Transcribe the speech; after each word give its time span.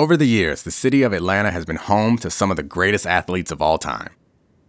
Over 0.00 0.16
the 0.16 0.24
years, 0.24 0.62
the 0.62 0.70
city 0.70 1.02
of 1.02 1.12
Atlanta 1.12 1.50
has 1.50 1.66
been 1.66 1.76
home 1.76 2.16
to 2.20 2.30
some 2.30 2.50
of 2.50 2.56
the 2.56 2.62
greatest 2.62 3.06
athletes 3.06 3.50
of 3.52 3.60
all 3.60 3.76
time 3.76 4.08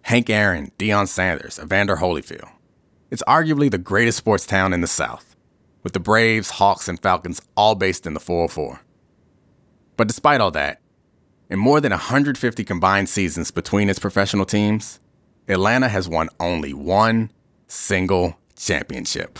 Hank 0.02 0.30
Aaron, 0.30 0.74
Deion 0.78 1.08
Sanders, 1.08 1.58
Evander 1.58 1.96
Holyfield. 1.96 2.50
It's 3.10 3.24
arguably 3.26 3.72
the 3.72 3.78
greatest 3.78 4.18
sports 4.18 4.46
town 4.46 4.74
in 4.74 4.82
the 4.82 4.88
South, 4.88 5.38
with 5.84 5.94
the 5.94 6.02
Braves, 6.02 6.50
Hawks, 6.50 6.90
and 6.90 7.00
Falcons 7.00 7.42
all 7.56 7.76
based 7.76 8.06
in 8.06 8.14
the 8.14 8.20
404. 8.20 8.82
But 9.96 10.10
despite 10.10 10.42
all 10.42 10.52
that, 10.52 10.82
in 11.50 11.60
more 11.60 11.80
than 11.80 11.92
150 11.92 12.66
combined 12.66 13.08
seasons 13.08 13.52
between 13.52 13.90
its 13.90 14.00
professional 14.00 14.46
teams, 14.46 15.00
Atlanta 15.48 15.88
has 15.88 16.10
won 16.10 16.28
only 16.42 16.74
one 16.74 17.32
single 17.68 18.38
championship. 18.58 19.40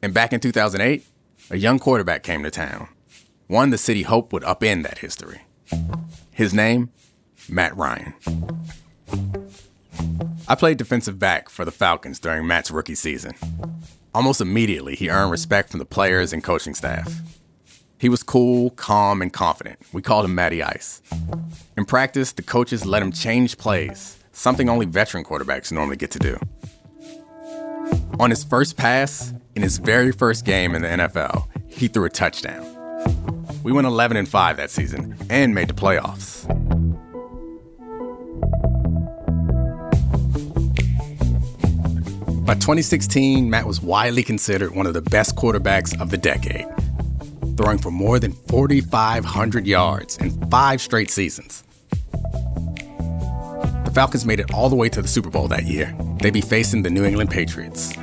And 0.00 0.14
back 0.14 0.32
in 0.32 0.40
2008, 0.40 1.04
a 1.50 1.58
young 1.58 1.78
quarterback 1.78 2.22
came 2.22 2.42
to 2.42 2.50
town, 2.50 2.88
one 3.46 3.70
the 3.70 3.78
city 3.78 4.02
hoped 4.02 4.32
would 4.32 4.42
upend 4.42 4.82
that 4.82 4.98
history. 4.98 5.42
His 6.30 6.52
name, 6.52 6.90
Matt 7.48 7.76
Ryan. 7.76 8.14
I 10.48 10.54
played 10.54 10.78
defensive 10.78 11.18
back 11.18 11.48
for 11.48 11.64
the 11.64 11.70
Falcons 11.70 12.18
during 12.18 12.46
Matt's 12.46 12.70
rookie 12.70 12.94
season. 12.94 13.34
Almost 14.14 14.40
immediately, 14.40 14.94
he 14.94 15.10
earned 15.10 15.30
respect 15.30 15.70
from 15.70 15.78
the 15.78 15.84
players 15.84 16.32
and 16.32 16.42
coaching 16.42 16.74
staff. 16.74 17.12
He 17.98 18.08
was 18.08 18.22
cool, 18.22 18.70
calm, 18.70 19.22
and 19.22 19.32
confident. 19.32 19.78
We 19.92 20.02
called 20.02 20.24
him 20.24 20.34
Matty 20.34 20.62
Ice. 20.62 21.02
In 21.76 21.84
practice, 21.84 22.32
the 22.32 22.42
coaches 22.42 22.84
let 22.84 23.02
him 23.02 23.10
change 23.10 23.58
plays, 23.58 24.18
something 24.32 24.68
only 24.68 24.86
veteran 24.86 25.24
quarterbacks 25.24 25.72
normally 25.72 25.96
get 25.96 26.10
to 26.12 26.18
do. 26.18 26.38
On 28.18 28.30
his 28.30 28.44
first 28.44 28.76
pass, 28.76 29.32
in 29.54 29.62
his 29.62 29.78
very 29.78 30.12
first 30.12 30.44
game 30.44 30.74
in 30.74 30.82
the 30.82 30.88
NFL, 30.88 31.48
he 31.68 31.88
threw 31.88 32.04
a 32.04 32.10
touchdown. 32.10 32.64
We 33.66 33.72
went 33.72 33.88
11 33.88 34.16
and 34.16 34.28
5 34.28 34.58
that 34.58 34.70
season 34.70 35.16
and 35.28 35.52
made 35.52 35.66
the 35.66 35.74
playoffs. 35.74 36.46
By 42.46 42.54
2016, 42.54 43.50
Matt 43.50 43.66
was 43.66 43.82
widely 43.82 44.22
considered 44.22 44.72
one 44.72 44.86
of 44.86 44.94
the 44.94 45.02
best 45.02 45.34
quarterbacks 45.34 46.00
of 46.00 46.10
the 46.10 46.16
decade, 46.16 46.68
throwing 47.56 47.78
for 47.78 47.90
more 47.90 48.20
than 48.20 48.34
4,500 48.46 49.66
yards 49.66 50.16
in 50.18 50.30
five 50.48 50.80
straight 50.80 51.10
seasons. 51.10 51.64
The 52.12 53.90
Falcons 53.92 54.24
made 54.24 54.38
it 54.38 54.54
all 54.54 54.68
the 54.68 54.76
way 54.76 54.88
to 54.90 55.02
the 55.02 55.08
Super 55.08 55.28
Bowl 55.28 55.48
that 55.48 55.64
year. 55.64 55.92
They'd 56.20 56.32
be 56.32 56.40
facing 56.40 56.84
the 56.84 56.90
New 56.90 57.04
England 57.04 57.30
Patriots. 57.30 57.96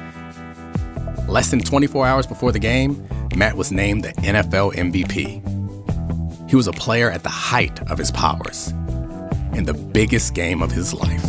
Less 1.30 1.52
than 1.52 1.61
24 1.61 2.05
hours 2.05 2.27
before 2.27 2.52
the 2.52 2.59
game, 2.59 3.08
Matt 3.38 3.55
was 3.55 3.72
named 3.72 4.03
the 4.03 4.11
NFL 4.11 4.75
MVP. 4.75 5.53
He 6.54 6.56
was 6.56 6.68
a 6.68 6.72
player 6.72 7.09
at 7.09 7.23
the 7.23 7.30
height 7.30 7.82
of 7.90 7.98
his 7.98 8.12
powers 8.12 8.68
in 9.56 9.64
the 9.64 9.73
biggest 9.73 10.36
game 10.36 10.62
of 10.62 10.70
his 10.70 10.94
life. 10.94 11.26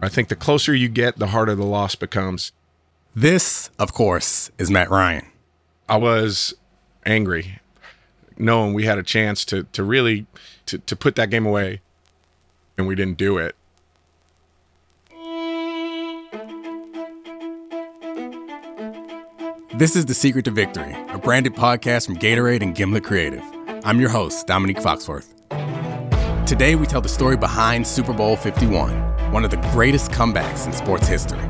I 0.00 0.08
think 0.08 0.28
the 0.28 0.34
closer 0.34 0.74
you 0.74 0.88
get, 0.88 1.18
the 1.18 1.26
harder 1.26 1.54
the 1.54 1.66
loss 1.66 1.94
becomes. 1.94 2.52
This, 3.14 3.68
of 3.78 3.92
course, 3.92 4.50
is 4.56 4.70
Matt 4.70 4.88
Ryan. 4.88 5.26
I 5.90 5.98
was 5.98 6.54
angry, 7.04 7.58
knowing 8.38 8.72
we 8.72 8.84
had 8.84 8.96
a 8.96 9.02
chance 9.02 9.44
to 9.44 9.64
to 9.64 9.82
really 9.82 10.24
to, 10.64 10.78
to 10.78 10.96
put 10.96 11.16
that 11.16 11.28
game 11.28 11.44
away, 11.44 11.82
and 12.78 12.86
we 12.86 12.94
didn't 12.94 13.18
do 13.18 13.36
it. 13.36 13.54
This 19.76 19.96
is 19.96 20.06
The 20.06 20.14
Secret 20.14 20.44
to 20.44 20.52
Victory, 20.52 20.94
a 21.08 21.18
branded 21.18 21.56
podcast 21.56 22.06
from 22.06 22.16
Gatorade 22.16 22.62
and 22.62 22.76
Gimlet 22.76 23.02
Creative. 23.02 23.42
I'm 23.82 23.98
your 23.98 24.08
host, 24.08 24.46
Domonique 24.46 24.80
Foxworth. 24.80 25.34
Today, 26.46 26.76
we 26.76 26.86
tell 26.86 27.00
the 27.00 27.08
story 27.08 27.36
behind 27.36 27.84
Super 27.84 28.12
Bowl 28.12 28.36
51 28.36 29.32
one 29.32 29.44
of 29.44 29.50
the 29.50 29.56
greatest 29.72 30.12
comebacks 30.12 30.64
in 30.64 30.72
sports 30.72 31.08
history. 31.08 31.40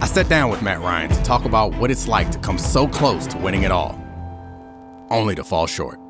I 0.00 0.06
sat 0.06 0.28
down 0.28 0.50
with 0.50 0.62
Matt 0.62 0.80
Ryan 0.80 1.10
to 1.10 1.22
talk 1.22 1.44
about 1.44 1.76
what 1.76 1.92
it's 1.92 2.08
like 2.08 2.32
to 2.32 2.40
come 2.40 2.58
so 2.58 2.88
close 2.88 3.24
to 3.28 3.38
winning 3.38 3.62
it 3.62 3.70
all, 3.70 3.96
only 5.08 5.36
to 5.36 5.44
fall 5.44 5.68
short. 5.68 6.00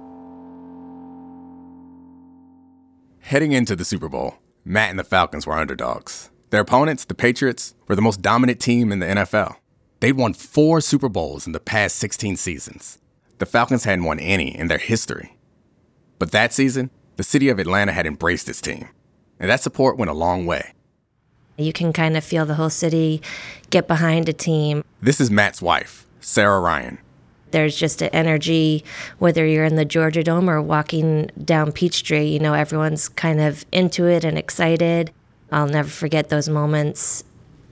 Heading 3.18 3.52
into 3.52 3.76
the 3.76 3.84
Super 3.84 4.08
Bowl, 4.08 4.38
Matt 4.64 4.88
and 4.88 4.98
the 4.98 5.04
Falcons 5.04 5.46
were 5.46 5.58
underdogs. 5.58 6.30
Their 6.48 6.62
opponents, 6.62 7.04
the 7.04 7.14
Patriots, 7.14 7.74
were 7.86 7.96
the 7.96 8.00
most 8.00 8.22
dominant 8.22 8.60
team 8.60 8.90
in 8.90 9.00
the 9.00 9.06
NFL. 9.06 9.56
They'd 10.00 10.12
won 10.12 10.32
four 10.32 10.80
Super 10.80 11.08
Bowls 11.08 11.46
in 11.46 11.52
the 11.52 11.60
past 11.60 11.96
16 11.96 12.36
seasons. 12.36 12.98
The 13.38 13.46
Falcons 13.46 13.84
hadn't 13.84 14.04
won 14.04 14.20
any 14.20 14.56
in 14.56 14.68
their 14.68 14.78
history. 14.78 15.36
But 16.18 16.30
that 16.30 16.52
season, 16.52 16.90
the 17.16 17.24
city 17.24 17.48
of 17.48 17.58
Atlanta 17.58 17.92
had 17.92 18.06
embraced 18.06 18.46
this 18.46 18.60
team, 18.60 18.88
and 19.40 19.50
that 19.50 19.60
support 19.60 19.96
went 19.98 20.10
a 20.10 20.14
long 20.14 20.46
way. 20.46 20.72
You 21.56 21.72
can 21.72 21.92
kind 21.92 22.16
of 22.16 22.22
feel 22.22 22.46
the 22.46 22.54
whole 22.54 22.70
city 22.70 23.20
get 23.70 23.88
behind 23.88 24.28
a 24.28 24.32
team. 24.32 24.84
This 25.00 25.20
is 25.20 25.30
Matt's 25.30 25.60
wife, 25.60 26.06
Sarah 26.20 26.60
Ryan. 26.60 26.98
There's 27.50 27.76
just 27.76 28.02
an 28.02 28.10
energy, 28.12 28.84
whether 29.18 29.44
you're 29.46 29.64
in 29.64 29.76
the 29.76 29.84
Georgia 29.84 30.22
Dome 30.22 30.48
or 30.48 30.62
walking 30.62 31.30
down 31.44 31.72
Peachtree, 31.72 32.26
you 32.26 32.38
know, 32.38 32.54
everyone's 32.54 33.08
kind 33.08 33.40
of 33.40 33.64
into 33.72 34.06
it 34.06 34.22
and 34.22 34.38
excited. 34.38 35.10
I'll 35.50 35.66
never 35.66 35.88
forget 35.88 36.28
those 36.28 36.48
moments 36.48 37.24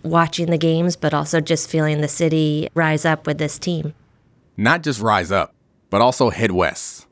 watching 0.06 0.50
the 0.50 0.58
games, 0.58 0.96
but 0.96 1.14
also 1.14 1.40
just 1.40 1.68
feeling 1.68 2.00
the 2.00 2.08
city 2.08 2.68
rise 2.74 3.04
up 3.04 3.26
with 3.26 3.38
this 3.38 3.58
team. 3.58 3.94
Not 4.56 4.82
just 4.82 5.00
rise 5.00 5.30
up, 5.30 5.54
but 5.90 6.00
also 6.00 6.30
head 6.30 6.52
west. 6.52 7.06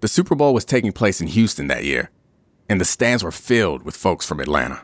The 0.00 0.08
Super 0.08 0.34
Bowl 0.34 0.52
was 0.52 0.64
taking 0.64 0.92
place 0.92 1.20
in 1.20 1.28
Houston 1.28 1.68
that 1.68 1.84
year, 1.84 2.10
and 2.68 2.80
the 2.80 2.84
stands 2.84 3.24
were 3.24 3.32
filled 3.32 3.84
with 3.84 3.96
folks 3.96 4.26
from 4.26 4.40
Atlanta. 4.40 4.82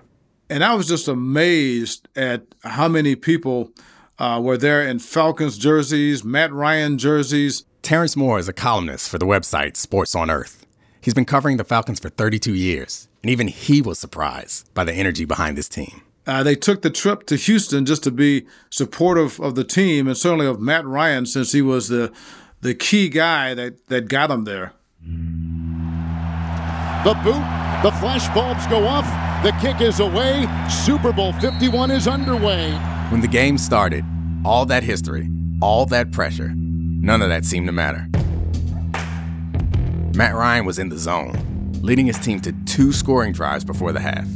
And 0.48 0.64
I 0.64 0.74
was 0.74 0.88
just 0.88 1.08
amazed 1.08 2.08
at 2.16 2.42
how 2.64 2.88
many 2.88 3.14
people 3.14 3.70
uh, 4.18 4.40
were 4.42 4.56
there 4.56 4.86
in 4.86 4.98
Falcons 4.98 5.58
jerseys, 5.58 6.24
Matt 6.24 6.52
Ryan 6.52 6.98
jerseys. 6.98 7.64
Terrence 7.82 8.16
Moore 8.16 8.38
is 8.38 8.48
a 8.48 8.52
columnist 8.52 9.08
for 9.08 9.18
the 9.18 9.26
website 9.26 9.76
Sports 9.76 10.14
on 10.14 10.30
Earth. 10.30 10.66
He's 11.00 11.14
been 11.14 11.24
covering 11.24 11.56
the 11.56 11.64
Falcons 11.64 11.98
for 11.98 12.10
32 12.10 12.54
years, 12.54 13.08
and 13.22 13.30
even 13.30 13.48
he 13.48 13.80
was 13.80 13.98
surprised 13.98 14.72
by 14.74 14.84
the 14.84 14.92
energy 14.92 15.24
behind 15.24 15.56
this 15.56 15.68
team. 15.68 16.02
Uh, 16.26 16.42
they 16.42 16.54
took 16.54 16.82
the 16.82 16.90
trip 16.90 17.26
to 17.26 17.36
Houston 17.36 17.86
just 17.86 18.02
to 18.04 18.10
be 18.10 18.46
supportive 18.68 19.40
of 19.40 19.54
the 19.54 19.64
team 19.64 20.06
and 20.06 20.16
certainly 20.16 20.46
of 20.46 20.60
Matt 20.60 20.84
Ryan 20.86 21.26
since 21.26 21.52
he 21.52 21.62
was 21.62 21.88
the 21.88 22.12
the 22.60 22.74
key 22.74 23.08
guy 23.08 23.54
that, 23.54 23.86
that 23.88 24.08
got 24.08 24.28
them 24.28 24.44
there. 24.44 24.74
The 27.04 27.14
boot, 27.24 27.42
the 27.82 27.90
flash 27.98 28.28
bulbs 28.34 28.66
go 28.66 28.86
off. 28.86 29.06
The 29.42 29.52
kick 29.62 29.80
is 29.80 30.00
away. 30.00 30.46
Super 30.68 31.12
Bowl 31.12 31.32
51 31.34 31.90
is 31.90 32.06
underway. 32.06 32.72
When 33.08 33.22
the 33.22 33.28
game 33.28 33.56
started, 33.56 34.04
all 34.44 34.66
that 34.66 34.82
history, 34.82 35.30
all 35.62 35.86
that 35.86 36.12
pressure, 36.12 36.52
none 36.54 37.22
of 37.22 37.30
that 37.30 37.46
seemed 37.46 37.66
to 37.68 37.72
matter. 37.72 38.06
Matt 40.14 40.34
Ryan 40.34 40.66
was 40.66 40.78
in 40.78 40.90
the 40.90 40.98
zone, 40.98 41.32
leading 41.80 42.04
his 42.04 42.18
team 42.18 42.40
to 42.40 42.52
two 42.66 42.92
scoring 42.92 43.32
drives 43.32 43.64
before 43.64 43.92
the 43.92 44.00
half. 44.00 44.26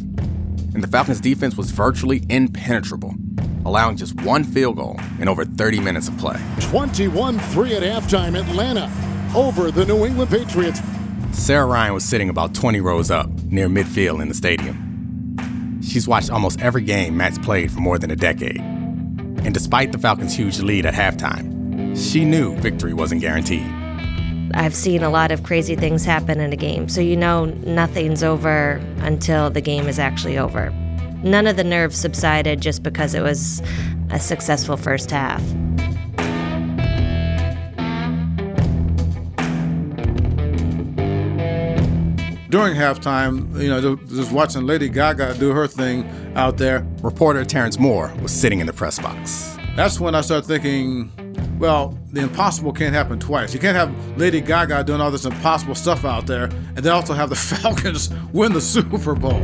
And 0.75 0.83
the 0.83 0.89
Falcons' 0.89 1.21
defense 1.21 1.57
was 1.57 1.71
virtually 1.71 2.25
impenetrable, 2.29 3.15
allowing 3.65 3.97
just 3.97 4.21
one 4.23 4.45
field 4.45 4.77
goal 4.77 5.01
in 5.21 5.29
over 5.29 5.45
30 5.45 5.81
minutes 5.81 6.09
of 6.09 6.19
play. 6.19 6.41
21 6.61 7.39
3 7.39 7.75
at 7.75 7.83
halftime, 7.83 8.39
Atlanta 8.39 8.91
over 9.35 9.71
the 9.71 9.87
New 9.87 10.05
England 10.05 10.31
Patriots. 10.31 10.81
Sarah 11.33 11.67
Ryan 11.67 11.95
was 11.95 12.05
sitting 12.05 12.29
about 12.29 12.55
20 12.55 12.81
rows 12.81 13.11
up 13.11 13.29
near 13.45 13.69
midfield 13.69 14.21
in 14.21 14.29
the 14.29 14.35
stadium. 14.35 15.81
She's 15.83 16.09
watched 16.09 16.31
almost 16.31 16.61
every 16.61 16.83
game 16.83 17.17
Matt's 17.17 17.39
played 17.39 17.71
for 17.71 17.81
more 17.81 17.99
than 17.99 18.11
a 18.11 18.17
decade. 18.17 18.61
And 18.61 19.53
despite 19.53 19.93
the 19.93 19.99
Falcons' 19.99 20.35
huge 20.35 20.59
lead 20.61 20.87
at 20.87 20.95
halftime, 20.95 21.97
she 21.97 22.25
knew 22.25 22.57
victory 22.57 22.95
wasn't 22.95 23.21
guaranteed. 23.21 23.67
I've 24.57 24.75
seen 24.75 25.03
a 25.03 25.11
lot 25.11 25.33
of 25.33 25.43
crazy 25.43 25.75
things 25.75 26.05
happen 26.05 26.41
in 26.41 26.53
a 26.53 26.57
game, 26.57 26.89
so 26.89 27.01
you 27.01 27.17
know 27.17 27.47
nothing's 27.47 28.23
over 28.23 28.81
until 28.99 29.51
the 29.51 29.61
game 29.61 29.89
is 29.89 29.99
actually 29.99 30.39
over. 30.39 30.71
None 31.25 31.47
of 31.47 31.57
the 31.57 31.65
nerves 31.65 31.97
subsided 31.97 32.61
just 32.61 32.83
because 32.83 33.15
it 33.15 33.23
was 33.23 33.61
a 34.11 34.21
successful 34.21 34.77
first 34.77 35.11
half. 35.11 35.43
during 42.55 42.77
halftime, 42.77 43.61
you 43.61 43.69
know, 43.69 43.97
just 43.97 44.31
watching 44.31 44.65
Lady 44.65 44.89
Gaga 44.89 45.35
do 45.41 45.51
her 45.51 45.67
thing 45.67 46.09
out 46.37 46.57
there. 46.57 46.87
Reporter 47.03 47.45
Terrence 47.45 47.81
Moore 47.81 48.15
was 48.23 48.31
sitting 48.31 48.61
in 48.61 48.69
the 48.69 48.73
press 48.73 48.97
box. 49.01 49.59
That's 49.75 49.99
when 49.99 50.15
I 50.15 50.21
started 50.21 50.47
thinking, 50.47 51.11
well, 51.59 51.99
the 52.13 52.21
impossible 52.21 52.73
can't 52.73 52.95
happen 52.95 53.19
twice. 53.19 53.55
You 53.55 53.61
can't 53.61 53.77
have 53.77 54.19
Lady 54.19 54.41
Gaga 54.41 54.85
doing 54.85 55.01
all 55.01 55.11
this 55.11 55.25
impossible 55.25 55.75
stuff 55.75 56.05
out 56.05 56.27
there 56.27 56.45
and 56.45 56.79
then 56.79 56.93
also 56.93 57.15
have 57.15 57.31
the 57.31 57.37
Falcons 57.37 58.11
win 58.33 58.53
the 58.53 58.61
Super 58.61 59.15
Bowl. 59.15 59.41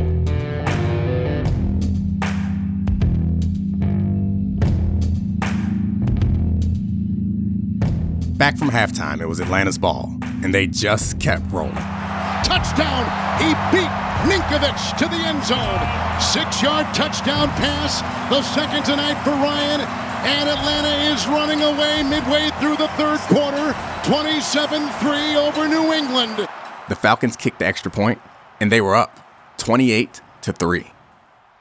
Back 8.37 8.57
from 8.57 8.71
halftime, 8.71 9.21
it 9.21 9.27
was 9.27 9.39
Atlanta's 9.39 9.77
ball, 9.77 10.17
and 10.43 10.55
they 10.55 10.67
just 10.67 11.21
kept 11.21 11.43
rolling. 11.53 12.00
Touchdown! 12.45 13.05
He 13.39 13.53
beat 13.73 13.91
Ninkovich 14.29 14.97
to 14.99 15.07
the 15.09 15.17
end 15.17 15.45
zone. 15.45 15.81
Six 16.21 16.63
yard 16.63 16.87
touchdown 16.95 17.49
pass, 17.57 18.01
the 18.31 18.43
second 18.43 18.85
tonight 18.85 19.23
for 19.25 19.31
Ryan. 19.31 19.81
And 20.23 20.49
Atlanta 20.49 21.15
is 21.15 21.27
running 21.27 21.63
away 21.63 22.03
midway 22.03 22.51
through 22.61 22.77
the 22.77 22.89
third 22.89 23.21
quarter, 23.21 23.75
27 24.05 24.89
3 25.01 25.37
over 25.37 25.67
New 25.69 25.93
England. 25.93 26.47
The 26.89 26.97
Falcons 26.97 27.37
kicked 27.37 27.61
the 27.61 27.67
extra 27.67 27.91
point, 27.91 28.21
and 28.61 28.71
they 28.71 28.81
were 28.81 28.95
up 28.95 29.21
28 29.59 30.21
to 30.43 30.53
3. 30.53 30.93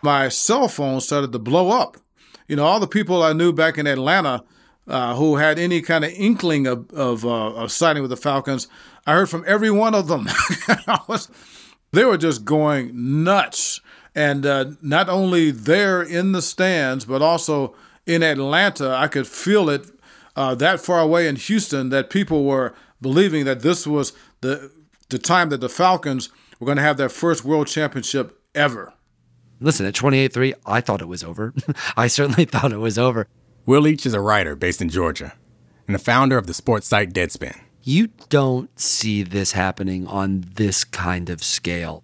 My 0.01 0.27
cell 0.29 0.67
phone 0.67 1.01
started 1.01 1.31
to 1.31 1.39
blow 1.39 1.69
up. 1.69 1.97
You 2.47 2.55
know, 2.55 2.65
all 2.65 2.79
the 2.79 2.87
people 2.87 3.23
I 3.23 3.33
knew 3.33 3.53
back 3.53 3.77
in 3.77 3.87
Atlanta 3.87 4.43
uh, 4.89 5.15
who 5.15 5.35
had 5.35 5.59
any 5.59 5.81
kind 5.81 6.03
of 6.03 6.11
inkling 6.11 6.65
of, 6.65 6.91
of, 6.91 7.23
uh, 7.23 7.53
of 7.53 7.71
siding 7.71 8.01
with 8.01 8.09
the 8.09 8.17
Falcons, 8.17 8.67
I 9.05 9.13
heard 9.13 9.29
from 9.29 9.43
every 9.47 9.71
one 9.71 9.95
of 9.95 10.07
them. 10.07 10.27
was, 11.07 11.29
they 11.91 12.05
were 12.05 12.17
just 12.17 12.45
going 12.45 13.23
nuts. 13.23 13.81
And 14.15 14.45
uh, 14.45 14.71
not 14.81 15.09
only 15.09 15.51
there 15.51 16.01
in 16.01 16.31
the 16.31 16.41
stands, 16.41 17.05
but 17.05 17.21
also 17.21 17.75
in 18.05 18.23
Atlanta, 18.23 18.95
I 18.95 19.07
could 19.07 19.27
feel 19.27 19.69
it 19.69 19.87
uh, 20.35 20.55
that 20.55 20.79
far 20.79 20.99
away 20.99 21.27
in 21.27 21.35
Houston 21.35 21.89
that 21.89 22.09
people 22.09 22.43
were 22.43 22.73
believing 23.01 23.45
that 23.45 23.61
this 23.61 23.85
was 23.85 24.13
the 24.41 24.71
the 25.09 25.19
time 25.19 25.49
that 25.49 25.59
the 25.59 25.69
Falcons 25.69 26.29
were 26.59 26.65
going 26.65 26.77
to 26.77 26.83
have 26.83 26.97
their 26.97 27.09
first 27.09 27.43
world 27.43 27.67
championship 27.67 28.39
ever. 28.53 28.93
Listen, 29.59 29.85
at 29.85 29.95
28 29.95 30.31
3, 30.31 30.53
I 30.65 30.81
thought 30.81 31.01
it 31.01 31.07
was 31.07 31.23
over. 31.23 31.53
I 31.97 32.07
certainly 32.07 32.45
thought 32.45 32.71
it 32.71 32.77
was 32.77 32.97
over. 32.97 33.27
Will 33.65 33.81
Leitch 33.81 34.05
is 34.05 34.13
a 34.13 34.21
writer 34.21 34.55
based 34.55 34.81
in 34.81 34.89
Georgia 34.89 35.33
and 35.87 35.95
the 35.95 35.99
founder 35.99 36.37
of 36.37 36.47
the 36.47 36.53
sports 36.53 36.87
site 36.87 37.11
Deadspin. 37.11 37.59
You 37.83 38.09
don't 38.29 38.77
see 38.79 39.23
this 39.23 39.53
happening 39.53 40.05
on 40.07 40.45
this 40.55 40.83
kind 40.83 41.29
of 41.29 41.43
scale. 41.43 42.03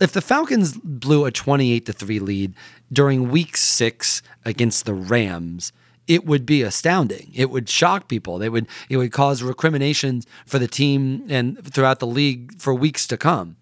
If 0.00 0.12
the 0.12 0.20
Falcons 0.20 0.78
blew 0.78 1.24
a 1.24 1.32
28 1.32 1.86
to 1.86 1.92
3 1.92 2.20
lead 2.20 2.54
during 2.92 3.30
week 3.30 3.56
six 3.56 4.22
against 4.44 4.86
the 4.86 4.94
Rams, 4.94 5.72
it 6.06 6.24
would 6.24 6.46
be 6.46 6.62
astounding. 6.62 7.30
It 7.34 7.50
would 7.50 7.68
shock 7.68 8.08
people. 8.08 8.38
They 8.38 8.48
would 8.48 8.66
it 8.88 8.96
would 8.96 9.12
cause 9.12 9.42
recriminations 9.42 10.26
for 10.46 10.58
the 10.58 10.68
team 10.68 11.26
and 11.28 11.62
throughout 11.64 11.98
the 11.98 12.06
league 12.06 12.58
for 12.60 12.72
weeks 12.72 13.06
to 13.08 13.16
come. 13.16 13.56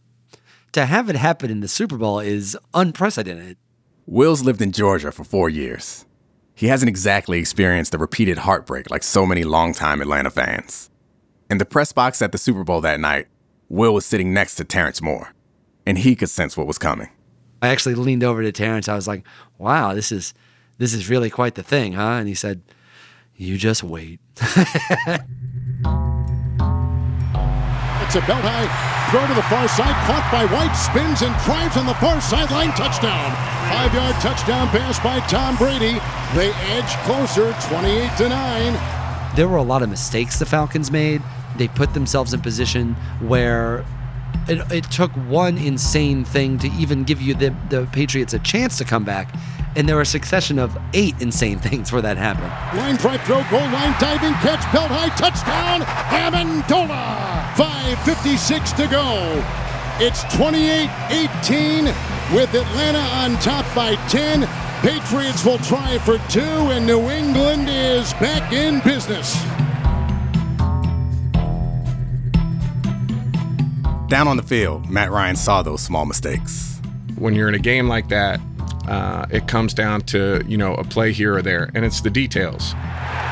To 0.72 0.86
have 0.86 1.08
it 1.08 1.16
happen 1.16 1.50
in 1.50 1.60
the 1.60 1.68
Super 1.68 1.96
Bowl 1.96 2.20
is 2.20 2.56
unprecedented. 2.74 3.56
Will's 4.04 4.42
lived 4.42 4.60
in 4.60 4.72
Georgia 4.72 5.10
for 5.10 5.24
four 5.24 5.48
years. 5.48 6.04
He 6.54 6.68
hasn't 6.68 6.88
exactly 6.88 7.38
experienced 7.38 7.92
the 7.92 7.98
repeated 7.98 8.38
heartbreak 8.38 8.90
like 8.90 9.02
so 9.02 9.26
many 9.26 9.42
longtime 9.42 10.00
Atlanta 10.00 10.30
fans. 10.30 10.90
In 11.48 11.58
the 11.58 11.64
press 11.64 11.92
box 11.92 12.20
at 12.22 12.32
the 12.32 12.38
Super 12.38 12.64
Bowl 12.64 12.80
that 12.80 12.98
night, 12.98 13.28
Will 13.68 13.94
was 13.94 14.04
sitting 14.04 14.34
next 14.34 14.56
to 14.56 14.64
Terrence 14.64 15.00
Moore, 15.00 15.32
and 15.86 15.98
he 15.98 16.16
could 16.16 16.28
sense 16.28 16.56
what 16.56 16.66
was 16.66 16.78
coming. 16.78 17.08
I 17.62 17.68
actually 17.68 17.94
leaned 17.94 18.24
over 18.24 18.42
to 18.42 18.52
Terrence. 18.52 18.88
I 18.88 18.96
was 18.96 19.06
like, 19.06 19.24
"Wow, 19.58 19.94
this 19.94 20.10
is 20.10 20.34
this 20.78 20.92
is 20.92 21.08
really 21.08 21.30
quite 21.30 21.54
the 21.54 21.62
thing, 21.62 21.92
huh?" 21.92 22.18
And 22.18 22.28
he 22.28 22.34
said, 22.34 22.62
"You 23.36 23.56
just 23.58 23.82
wait." 23.82 24.20
It's 28.06 28.14
a 28.14 28.20
belt 28.20 28.44
high 28.44 28.96
throw 29.10 29.26
to 29.26 29.34
the 29.34 29.42
far 29.42 29.66
side, 29.68 29.94
caught 30.06 30.26
by 30.30 30.44
White, 30.46 30.74
spins 30.74 31.22
and 31.22 31.34
drives 31.44 31.76
on 31.76 31.86
the 31.86 31.94
far 31.94 32.20
sideline, 32.20 32.70
touchdown. 32.70 33.30
Five 33.70 33.94
yard 33.94 34.14
touchdown 34.22 34.68
pass 34.68 34.98
by 35.00 35.20
Tom 35.26 35.56
Brady. 35.56 35.98
They 36.34 36.52
edge 36.70 36.90
closer, 37.06 37.54
28 37.68 38.16
to 38.18 38.28
9. 38.28 39.05
There 39.36 39.46
were 39.46 39.58
a 39.58 39.62
lot 39.62 39.82
of 39.82 39.90
mistakes 39.90 40.38
the 40.38 40.46
Falcons 40.46 40.90
made. 40.90 41.22
They 41.58 41.68
put 41.68 41.92
themselves 41.92 42.32
in 42.32 42.40
position 42.40 42.94
where 43.20 43.84
it, 44.48 44.72
it 44.72 44.84
took 44.90 45.12
one 45.12 45.58
insane 45.58 46.24
thing 46.24 46.58
to 46.60 46.68
even 46.68 47.04
give 47.04 47.20
you 47.20 47.34
the, 47.34 47.54
the 47.68 47.86
Patriots 47.92 48.32
a 48.32 48.38
chance 48.38 48.78
to 48.78 48.84
come 48.86 49.04
back. 49.04 49.34
And 49.76 49.86
there 49.86 49.96
were 49.96 50.02
a 50.02 50.06
succession 50.06 50.58
of 50.58 50.74
eight 50.94 51.20
insane 51.20 51.58
things 51.68 51.92
where 51.92 52.00
that 52.00 52.16
happened. 52.16 52.48
Line 52.78 52.96
drive 52.96 53.20
throw, 53.24 53.44
goal 53.50 53.60
line 53.60 53.94
diving 54.00 54.32
catch, 54.40 54.72
belt 54.72 54.90
high 54.90 55.14
touchdown, 55.16 55.82
Amendola. 56.16 57.52
5.56 57.56 58.76
to 58.76 58.86
go. 58.88 59.44
It's 59.98 60.24
28 60.34 60.88
18 61.10 61.84
with 62.34 62.54
Atlanta 62.54 62.98
on 62.98 63.38
top 63.40 63.66
by 63.74 63.96
10. 64.08 64.48
Patriots 64.86 65.44
will 65.44 65.58
try 65.58 65.98
for 65.98 66.16
two, 66.28 66.38
and 66.40 66.86
New 66.86 67.10
England 67.10 67.68
is 67.68 68.12
back 68.14 68.52
in 68.52 68.78
business. 68.82 69.34
Down 74.06 74.28
on 74.28 74.36
the 74.36 74.44
field, 74.46 74.88
Matt 74.88 75.10
Ryan 75.10 75.34
saw 75.34 75.62
those 75.62 75.82
small 75.82 76.06
mistakes. 76.06 76.80
When 77.16 77.34
you're 77.34 77.48
in 77.48 77.56
a 77.56 77.58
game 77.58 77.88
like 77.88 78.06
that, 78.10 78.38
uh, 78.86 79.26
it 79.28 79.48
comes 79.48 79.74
down 79.74 80.02
to 80.02 80.44
you 80.46 80.56
know 80.56 80.74
a 80.74 80.84
play 80.84 81.10
here 81.10 81.34
or 81.34 81.42
there, 81.42 81.68
and 81.74 81.84
it's 81.84 82.00
the 82.00 82.10
details. 82.10 82.72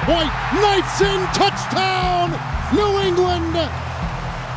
White 0.09 0.35
knifes 0.55 1.03
in 1.03 1.21
touchdown, 1.35 2.33
New 2.75 2.99
England. 2.99 3.71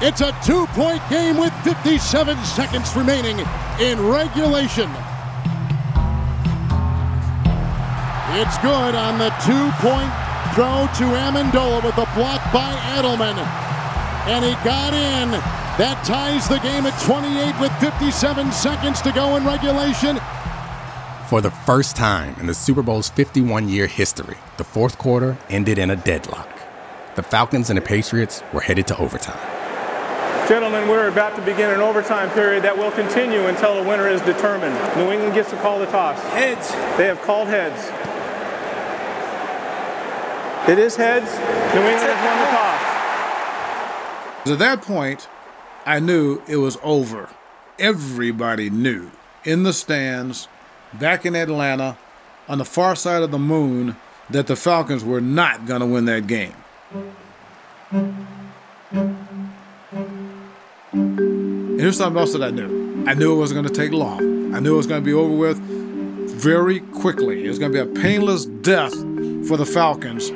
It's 0.01 0.21
a 0.21 0.35
two-point 0.43 1.07
game 1.11 1.37
with 1.37 1.53
57 1.63 2.43
seconds 2.43 2.95
remaining 2.95 3.37
in 3.79 4.03
regulation. 4.03 4.89
It's 8.39 8.55
good 8.59 8.93
on 8.93 9.17
the 9.17 9.29
two-point 9.43 10.13
throw 10.53 10.85
to 10.99 11.17
Amendola 11.17 11.83
with 11.83 11.97
a 11.97 12.05
block 12.13 12.53
by 12.53 12.71
Edelman, 12.93 13.35
and 14.27 14.45
he 14.45 14.51
got 14.63 14.93
in. 14.93 15.31
That 15.79 16.03
ties 16.05 16.47
the 16.47 16.59
game 16.59 16.85
at 16.85 16.93
28 17.01 17.59
with 17.59 17.71
57 17.79 18.51
seconds 18.51 19.01
to 19.01 19.11
go 19.11 19.37
in 19.37 19.43
regulation. 19.43 20.19
For 21.27 21.41
the 21.41 21.49
first 21.49 21.95
time 21.95 22.35
in 22.39 22.45
the 22.45 22.53
Super 22.53 22.83
Bowl's 22.83 23.09
51 23.09 23.69
year 23.69 23.87
history, 23.87 24.37
the 24.57 24.63
fourth 24.63 24.99
quarter 24.99 25.35
ended 25.49 25.79
in 25.79 25.89
a 25.89 25.95
deadlock. 25.95 26.47
The 27.15 27.23
Falcons 27.23 27.71
and 27.71 27.77
the 27.77 27.81
Patriots 27.81 28.43
were 28.53 28.61
headed 28.61 28.85
to 28.89 28.97
overtime. 28.99 29.39
Gentlemen, 30.47 30.87
we're 30.87 31.07
about 31.07 31.35
to 31.37 31.41
begin 31.41 31.71
an 31.71 31.81
overtime 31.81 32.29
period 32.29 32.63
that 32.63 32.77
will 32.77 32.91
continue 32.91 33.47
until 33.47 33.81
the 33.81 33.89
winner 33.89 34.07
is 34.07 34.21
determined. 34.21 34.75
New 34.95 35.11
England 35.11 35.33
gets 35.33 35.49
to 35.49 35.57
call 35.57 35.79
the 35.79 35.87
toss. 35.87 36.21
Heads. 36.33 36.69
They 36.99 37.07
have 37.07 37.19
called 37.23 37.47
heads. 37.47 37.89
It 40.67 40.79
is 40.79 40.95
heads. 40.97 41.31
New 41.73 41.81
England 41.81 42.11
has 42.11 42.25
won 42.25 42.37
the 42.39 42.45
toss. 42.51 42.81
At 44.51 44.59
that 44.59 44.81
point, 44.81 45.29
I 45.85 46.01
knew 46.01 46.41
it 46.45 46.57
was 46.57 46.77
over. 46.83 47.29
Everybody 47.79 48.69
knew 48.69 49.09
in 49.45 49.63
the 49.63 49.71
stands, 49.71 50.49
back 50.91 51.25
in 51.25 51.37
Atlanta, 51.37 51.97
on 52.49 52.57
the 52.57 52.65
far 52.65 52.97
side 52.97 53.23
of 53.23 53.31
the 53.31 53.39
moon, 53.39 53.95
that 54.29 54.47
the 54.47 54.57
Falcons 54.57 55.05
were 55.05 55.21
not 55.21 55.65
going 55.65 55.79
to 55.79 55.85
win 55.85 56.03
that 56.05 56.27
game. 56.27 56.55
And 60.91 61.79
here's 61.79 61.95
something 61.95 62.19
else 62.19 62.33
that 62.33 62.43
I 62.43 62.49
knew. 62.49 63.05
I 63.07 63.13
knew 63.13 63.33
it 63.33 63.37
wasn't 63.37 63.61
going 63.61 63.73
to 63.73 63.81
take 63.81 63.93
long. 63.93 64.53
I 64.53 64.59
knew 64.59 64.73
it 64.73 64.77
was 64.77 64.87
going 64.87 65.01
to 65.01 65.05
be 65.05 65.13
over 65.13 65.33
with 65.33 65.59
very 65.59 66.81
quickly. 66.81 67.45
It 67.45 67.47
was 67.47 67.57
going 67.57 67.71
to 67.71 67.85
be 67.85 67.89
a 67.89 67.93
painless 68.01 68.45
death 68.45 68.93
for 69.47 69.55
the 69.55 69.65
Falcons. 69.65 70.33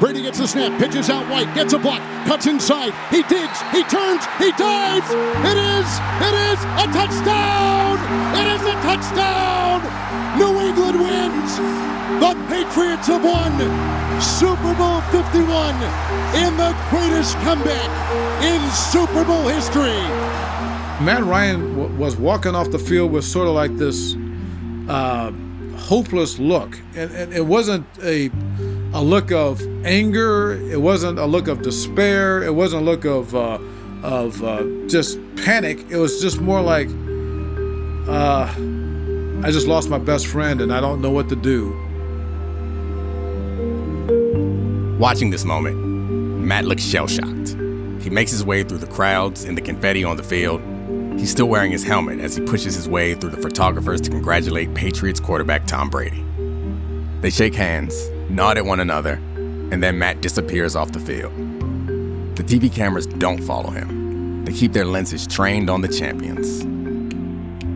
Brady 0.00 0.22
gets 0.22 0.38
the 0.38 0.46
snap, 0.46 0.78
pitches 0.78 1.10
out 1.10 1.28
White, 1.28 1.52
gets 1.54 1.72
a 1.72 1.78
block, 1.78 2.00
cuts 2.24 2.46
inside, 2.46 2.94
he 3.10 3.22
digs, 3.24 3.58
he 3.72 3.82
turns, 3.84 4.24
he 4.38 4.52
dives. 4.52 5.10
It 5.10 5.58
is, 5.58 5.88
it 6.22 6.34
is 6.54 6.60
a 6.78 6.86
touchdown! 6.94 7.98
It 8.38 8.46
is 8.46 8.62
a 8.62 8.74
touchdown! 8.86 9.82
New 10.38 10.60
England 10.60 11.00
wins. 11.00 11.56
The 12.22 12.34
Patriots 12.48 13.08
have 13.08 13.24
won 13.24 13.52
Super 14.22 14.72
Bowl 14.78 15.00
51 15.10 15.74
in 16.44 16.56
the 16.56 16.76
greatest 16.90 17.34
comeback 17.38 17.90
in 18.42 18.70
Super 18.70 19.24
Bowl 19.24 19.48
history. 19.48 19.98
Matt 21.04 21.24
Ryan 21.24 21.76
w- 21.76 21.96
was 21.96 22.16
walking 22.16 22.54
off 22.54 22.70
the 22.70 22.78
field 22.78 23.10
with 23.10 23.24
sort 23.24 23.48
of 23.48 23.54
like 23.54 23.76
this 23.76 24.14
uh, 24.88 25.32
hopeless 25.76 26.38
look, 26.38 26.78
and, 26.94 27.10
and 27.12 27.32
it 27.32 27.46
wasn't 27.46 27.86
a 28.02 28.30
a 28.92 29.02
look 29.02 29.30
of 29.30 29.60
anger. 29.84 30.52
It 30.70 30.80
wasn't 30.80 31.18
a 31.18 31.26
look 31.26 31.48
of 31.48 31.62
despair. 31.62 32.42
It 32.42 32.54
wasn't 32.54 32.82
a 32.82 32.84
look 32.84 33.04
of 33.04 33.34
uh, 33.34 33.58
of 34.02 34.42
uh, 34.42 34.64
just 34.86 35.18
panic. 35.36 35.84
It 35.90 35.96
was 35.96 36.20
just 36.20 36.40
more 36.40 36.60
like 36.60 36.88
uh, 38.08 38.52
I 39.46 39.50
just 39.50 39.66
lost 39.66 39.88
my 39.90 39.98
best 39.98 40.26
friend, 40.26 40.60
and 40.60 40.72
I 40.72 40.80
don't 40.80 41.00
know 41.00 41.10
what 41.10 41.28
to 41.28 41.36
do. 41.36 41.76
Watching 44.98 45.30
this 45.30 45.44
moment, 45.44 45.76
Matt 45.76 46.64
looks 46.64 46.82
shell 46.82 47.06
shocked. 47.06 47.56
He 48.00 48.10
makes 48.10 48.30
his 48.30 48.44
way 48.44 48.62
through 48.64 48.78
the 48.78 48.86
crowds 48.86 49.44
and 49.44 49.56
the 49.56 49.60
confetti 49.60 50.02
on 50.02 50.16
the 50.16 50.22
field. 50.22 50.60
He's 51.18 51.30
still 51.30 51.48
wearing 51.48 51.70
his 51.70 51.84
helmet 51.84 52.20
as 52.20 52.36
he 52.36 52.44
pushes 52.44 52.74
his 52.74 52.88
way 52.88 53.14
through 53.14 53.30
the 53.30 53.42
photographers 53.42 54.00
to 54.02 54.10
congratulate 54.10 54.72
Patriots 54.74 55.20
quarterback 55.20 55.66
Tom 55.66 55.90
Brady. 55.90 56.24
They 57.20 57.30
shake 57.30 57.54
hands, 57.54 58.08
nod 58.30 58.58
at 58.58 58.64
one 58.64 58.80
another, 58.80 59.14
and 59.70 59.82
then 59.82 59.98
Matt 59.98 60.20
disappears 60.20 60.76
off 60.76 60.92
the 60.92 61.00
field. 61.00 61.32
The 62.36 62.42
TV 62.42 62.72
cameras 62.72 63.06
don't 63.06 63.42
follow 63.42 63.70
him. 63.70 64.44
They 64.44 64.52
keep 64.52 64.72
their 64.72 64.84
lenses 64.84 65.26
trained 65.26 65.68
on 65.68 65.80
the 65.80 65.88
champions. 65.88 66.62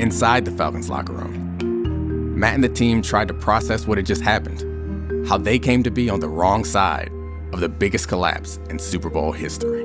Inside 0.00 0.44
the 0.44 0.52
Falcons 0.52 0.88
locker 0.88 1.12
room, 1.12 2.38
Matt 2.38 2.54
and 2.54 2.64
the 2.64 2.68
team 2.68 3.02
tried 3.02 3.28
to 3.28 3.34
process 3.34 3.86
what 3.86 3.98
had 3.98 4.06
just 4.06 4.22
happened 4.22 4.68
how 5.26 5.38
they 5.38 5.58
came 5.58 5.82
to 5.82 5.90
be 5.90 6.10
on 6.10 6.20
the 6.20 6.28
wrong 6.28 6.64
side 6.64 7.10
of 7.52 7.60
the 7.60 7.68
biggest 7.68 8.08
collapse 8.08 8.58
in 8.70 8.78
Super 8.78 9.10
Bowl 9.10 9.32
history. 9.32 9.82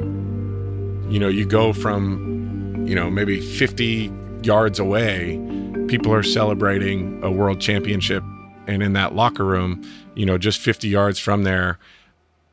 You 1.10 1.20
know, 1.20 1.28
you 1.28 1.46
go 1.46 1.74
from, 1.74 2.86
you 2.88 2.96
know, 2.96 3.10
maybe 3.10 3.40
50 3.40 4.12
yards 4.44 4.80
away, 4.80 5.40
people 5.88 6.14
are 6.14 6.24
celebrating 6.24 7.24
a 7.24 7.32
world 7.32 7.62
championship. 7.62 8.24
And 8.68 8.84
in 8.84 8.94
that 8.94 9.16
locker 9.16 9.46
room, 9.46 9.84
you 10.14 10.26
know, 10.26 10.38
just 10.38 10.60
50 10.60 10.88
yards 10.88 11.20
from 11.20 11.44
there, 11.44 11.80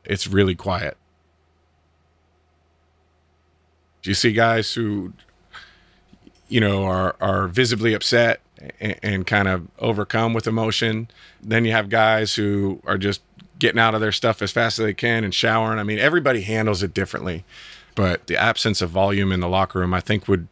it's 0.03 0.27
really 0.27 0.55
quiet. 0.55 0.97
You 4.03 4.13
see 4.13 4.31
guys 4.31 4.73
who, 4.73 5.13
you 6.47 6.59
know, 6.59 6.85
are, 6.85 7.15
are 7.19 7.47
visibly 7.47 7.93
upset 7.93 8.39
and, 8.79 8.97
and 9.01 9.27
kind 9.27 9.47
of 9.47 9.67
overcome 9.79 10.33
with 10.33 10.47
emotion? 10.47 11.09
Then 11.41 11.65
you 11.65 11.71
have 11.71 11.89
guys 11.89 12.35
who 12.35 12.81
are 12.85 12.97
just 12.97 13.21
getting 13.59 13.79
out 13.79 13.95
of 13.95 14.01
their 14.01 14.11
stuff 14.11 14.41
as 14.41 14.51
fast 14.51 14.79
as 14.79 14.85
they 14.85 14.93
can 14.93 15.23
and 15.23 15.33
showering. 15.33 15.79
I 15.79 15.83
mean, 15.83 15.99
everybody 15.99 16.41
handles 16.41 16.83
it 16.83 16.93
differently, 16.93 17.45
but 17.95 18.27
the 18.27 18.37
absence 18.37 18.81
of 18.81 18.89
volume 18.89 19.31
in 19.31 19.39
the 19.39 19.49
locker 19.49 19.79
room, 19.79 19.93
I 19.93 20.01
think, 20.01 20.27
would 20.27 20.47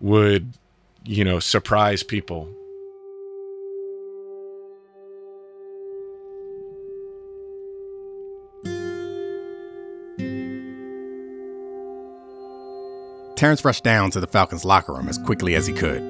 would 0.00 0.52
you 1.04 1.24
know 1.24 1.38
surprise 1.38 2.02
people. 2.02 2.48
Terrence 13.46 13.64
rushed 13.64 13.84
down 13.84 14.10
to 14.10 14.18
the 14.18 14.26
Falcons' 14.26 14.64
locker 14.64 14.92
room 14.92 15.08
as 15.08 15.18
quickly 15.18 15.54
as 15.54 15.68
he 15.68 15.72
could. 15.72 16.02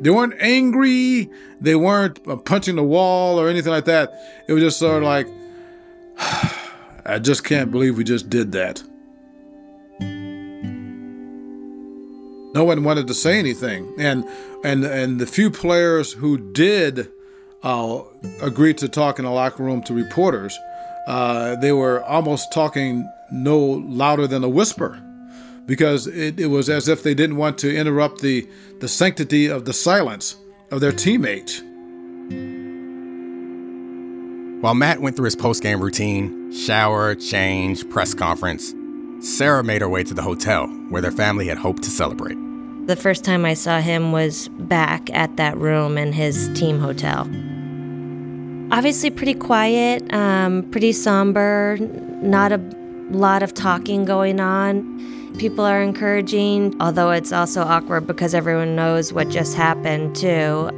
They 0.00 0.10
weren't 0.10 0.34
angry. 0.38 1.28
They 1.60 1.74
weren't 1.74 2.20
uh, 2.24 2.36
punching 2.36 2.76
the 2.76 2.84
wall 2.84 3.40
or 3.40 3.48
anything 3.48 3.72
like 3.72 3.86
that. 3.86 4.12
It 4.46 4.52
was 4.52 4.62
just 4.62 4.78
sort 4.78 4.98
of 4.98 5.08
like, 5.08 5.26
I 7.04 7.18
just 7.18 7.42
can't 7.42 7.72
believe 7.72 7.98
we 7.98 8.04
just 8.04 8.30
did 8.30 8.52
that. 8.52 8.80
No 12.54 12.62
one 12.62 12.84
wanted 12.84 13.08
to 13.08 13.14
say 13.14 13.36
anything, 13.36 13.92
and 13.98 14.24
and 14.62 14.84
and 14.84 15.20
the 15.20 15.26
few 15.26 15.50
players 15.50 16.12
who 16.12 16.38
did 16.52 17.10
uh, 17.64 18.02
agree 18.40 18.74
to 18.74 18.88
talk 18.88 19.18
in 19.18 19.24
the 19.24 19.32
locker 19.32 19.64
room 19.64 19.82
to 19.82 19.94
reporters, 19.94 20.56
uh, 21.08 21.56
they 21.56 21.72
were 21.72 22.04
almost 22.04 22.52
talking 22.52 23.04
no 23.32 23.58
louder 23.58 24.28
than 24.28 24.44
a 24.44 24.48
whisper 24.48 25.02
because 25.70 26.08
it, 26.08 26.40
it 26.40 26.48
was 26.48 26.68
as 26.68 26.88
if 26.88 27.04
they 27.04 27.14
didn't 27.14 27.36
want 27.36 27.56
to 27.56 27.72
interrupt 27.72 28.20
the, 28.22 28.44
the 28.80 28.88
sanctity 28.88 29.46
of 29.46 29.66
the 29.66 29.72
silence 29.72 30.34
of 30.72 30.80
their 30.80 30.90
teammates. 30.90 31.60
While 34.62 34.74
Matt 34.74 35.00
went 35.00 35.14
through 35.14 35.26
his 35.26 35.36
post-game 35.36 35.80
routine, 35.80 36.52
shower, 36.52 37.14
change, 37.14 37.88
press 37.88 38.14
conference, 38.14 38.74
Sarah 39.20 39.62
made 39.62 39.80
her 39.80 39.88
way 39.88 40.02
to 40.02 40.12
the 40.12 40.22
hotel 40.22 40.66
where 40.88 41.00
their 41.00 41.12
family 41.12 41.46
had 41.46 41.56
hoped 41.56 41.84
to 41.84 41.90
celebrate. 41.90 42.36
The 42.88 42.96
first 42.96 43.22
time 43.22 43.44
I 43.44 43.54
saw 43.54 43.78
him 43.80 44.10
was 44.10 44.48
back 44.48 45.08
at 45.12 45.36
that 45.36 45.56
room 45.56 45.96
in 45.96 46.12
his 46.12 46.50
team 46.58 46.80
hotel. 46.80 47.20
Obviously, 48.76 49.10
pretty 49.10 49.34
quiet, 49.34 50.12
um, 50.12 50.68
pretty 50.72 50.90
somber, 50.90 51.76
not 51.78 52.50
a 52.50 52.58
lot 53.12 53.44
of 53.44 53.54
talking 53.54 54.04
going 54.04 54.40
on 54.40 55.19
people 55.38 55.64
are 55.64 55.82
encouraging, 55.82 56.76
although 56.80 57.10
it's 57.10 57.32
also 57.32 57.62
awkward 57.62 58.06
because 58.06 58.34
everyone 58.34 58.76
knows 58.76 59.12
what 59.12 59.28
just 59.28 59.56
happened, 59.56 60.16
too. 60.16 60.70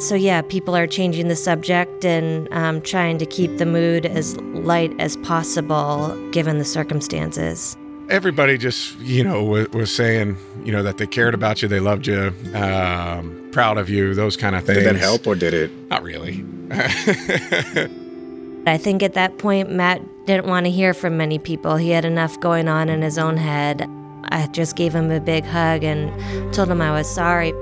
So, 0.00 0.14
yeah, 0.14 0.40
people 0.42 0.74
are 0.74 0.86
changing 0.86 1.28
the 1.28 1.36
subject 1.36 2.04
and 2.04 2.48
um, 2.52 2.80
trying 2.80 3.18
to 3.18 3.26
keep 3.26 3.58
the 3.58 3.66
mood 3.66 4.06
as 4.06 4.36
light 4.38 4.98
as 4.98 5.16
possible 5.18 6.16
given 6.30 6.58
the 6.58 6.64
circumstances. 6.64 7.76
Everybody 8.08 8.56
just, 8.58 8.98
you 8.98 9.22
know, 9.22 9.44
was, 9.44 9.68
was 9.70 9.94
saying, 9.94 10.36
you 10.64 10.72
know, 10.72 10.82
that 10.82 10.96
they 10.96 11.06
cared 11.06 11.34
about 11.34 11.62
you, 11.62 11.68
they 11.68 11.80
loved 11.80 12.06
you, 12.06 12.32
um, 12.54 13.48
proud 13.52 13.78
of 13.78 13.90
you, 13.90 14.14
those 14.14 14.36
kind 14.36 14.56
of 14.56 14.64
things. 14.64 14.78
Did 14.78 14.86
that 14.86 14.96
help 14.96 15.26
or 15.26 15.34
did 15.34 15.54
it? 15.54 15.70
Not 15.90 16.02
really. 16.02 16.44
I 18.70 18.78
think 18.78 19.02
at 19.02 19.14
that 19.14 19.36
point, 19.38 19.68
Matt 19.68 20.00
didn't 20.26 20.46
want 20.46 20.64
to 20.64 20.70
hear 20.70 20.94
from 20.94 21.16
many 21.16 21.40
people. 21.40 21.74
He 21.74 21.90
had 21.90 22.04
enough 22.04 22.38
going 22.38 22.68
on 22.68 22.88
in 22.88 23.02
his 23.02 23.18
own 23.18 23.36
head. 23.36 23.84
I 24.26 24.46
just 24.46 24.76
gave 24.76 24.94
him 24.94 25.10
a 25.10 25.18
big 25.18 25.44
hug 25.44 25.82
and 25.82 26.54
told 26.54 26.70
him 26.70 26.80
I 26.80 26.92
was 26.92 27.12
sorry. 27.12 27.52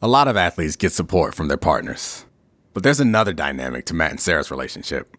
A 0.00 0.06
lot 0.06 0.28
of 0.28 0.36
athletes 0.36 0.76
get 0.76 0.92
support 0.92 1.34
from 1.34 1.48
their 1.48 1.56
partners. 1.56 2.24
But 2.72 2.82
there's 2.82 3.00
another 3.00 3.32
dynamic 3.32 3.84
to 3.86 3.94
Matt 3.94 4.12
and 4.12 4.20
Sarah's 4.20 4.50
relationship. 4.50 5.16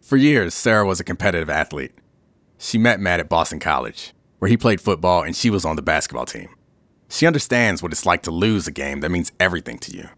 For 0.00 0.16
years, 0.16 0.54
Sarah 0.54 0.86
was 0.86 1.00
a 1.00 1.04
competitive 1.04 1.50
athlete. 1.50 1.92
She 2.56 2.78
met 2.78 3.00
Matt 3.00 3.20
at 3.20 3.28
Boston 3.28 3.60
College, 3.60 4.14
where 4.38 4.48
he 4.48 4.56
played 4.56 4.80
football 4.80 5.22
and 5.22 5.36
she 5.36 5.50
was 5.50 5.64
on 5.64 5.76
the 5.76 5.82
basketball 5.82 6.26
team. 6.26 6.48
She 7.08 7.26
understands 7.26 7.82
what 7.82 7.92
it's 7.92 8.06
like 8.06 8.22
to 8.22 8.30
lose 8.30 8.66
a 8.66 8.72
game 8.72 9.00
that 9.00 9.10
means 9.10 9.32
everything 9.40 9.78
to 9.78 9.96
you. 9.96 10.08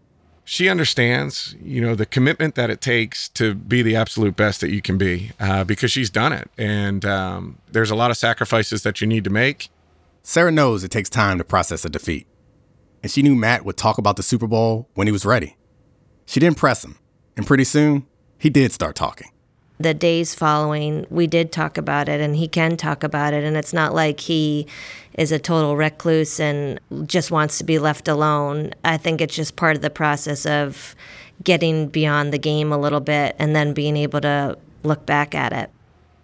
She 0.43 0.67
understands, 0.67 1.55
you 1.61 1.81
know, 1.81 1.95
the 1.95 2.05
commitment 2.05 2.55
that 2.55 2.69
it 2.69 2.81
takes 2.81 3.29
to 3.29 3.53
be 3.53 3.81
the 3.81 3.95
absolute 3.95 4.35
best 4.35 4.59
that 4.61 4.71
you 4.71 4.81
can 4.81 4.97
be, 4.97 5.31
uh, 5.39 5.63
because 5.63 5.91
she's 5.91 6.09
done 6.09 6.33
it, 6.33 6.49
and 6.57 7.05
um, 7.05 7.59
there's 7.71 7.91
a 7.91 7.95
lot 7.95 8.11
of 8.11 8.17
sacrifices 8.17 8.83
that 8.83 8.99
you 8.99 9.07
need 9.07 9.23
to 9.23 9.29
make. 9.29 9.69
Sarah 10.23 10.51
knows 10.51 10.83
it 10.83 10.91
takes 10.91 11.09
time 11.09 11.37
to 11.37 11.43
process 11.43 11.85
a 11.85 11.89
defeat, 11.89 12.27
and 13.01 13.11
she 13.11 13.21
knew 13.21 13.35
Matt 13.35 13.63
would 13.63 13.77
talk 13.77 13.97
about 13.97 14.17
the 14.17 14.23
Super 14.23 14.47
Bowl 14.47 14.89
when 14.93 15.07
he 15.07 15.11
was 15.13 15.25
ready. 15.25 15.55
She 16.25 16.39
didn't 16.39 16.57
press 16.57 16.83
him, 16.83 16.97
and 17.35 17.45
pretty 17.45 17.63
soon, 17.63 18.05
he 18.37 18.49
did 18.49 18.71
start 18.71 18.95
talking. 18.95 19.29
The 19.79 19.93
days 19.93 20.35
following, 20.35 21.07
we 21.09 21.25
did 21.25 21.51
talk 21.51 21.77
about 21.77 22.07
it, 22.07 22.21
and 22.21 22.35
he 22.35 22.47
can 22.47 22.77
talk 22.77 23.03
about 23.03 23.33
it. 23.33 23.43
And 23.43 23.57
it's 23.57 23.73
not 23.73 23.93
like 23.93 24.19
he 24.19 24.67
is 25.17 25.31
a 25.31 25.39
total 25.39 25.75
recluse 25.75 26.39
and 26.39 26.79
just 27.07 27.31
wants 27.31 27.57
to 27.57 27.63
be 27.63 27.79
left 27.79 28.07
alone. 28.07 28.73
I 28.85 28.97
think 28.97 29.21
it's 29.21 29.35
just 29.35 29.55
part 29.55 29.75
of 29.75 29.81
the 29.81 29.89
process 29.89 30.45
of 30.45 30.95
getting 31.43 31.87
beyond 31.87 32.31
the 32.31 32.37
game 32.37 32.71
a 32.71 32.77
little 32.77 32.99
bit 32.99 33.35
and 33.39 33.55
then 33.55 33.73
being 33.73 33.97
able 33.97 34.21
to 34.21 34.57
look 34.83 35.05
back 35.05 35.33
at 35.33 35.51
it. 35.51 35.69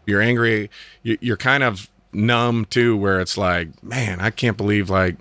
You're 0.06 0.22
angry, 0.22 0.70
you're 1.04 1.38
kind 1.38 1.64
of 1.64 1.90
numb 2.14 2.66
too, 2.66 2.96
where 2.96 3.20
it's 3.20 3.38
like, 3.38 3.84
man, 3.84 4.20
I 4.22 4.30
can't 4.30 4.56
believe 4.56 4.90
like 4.90 5.16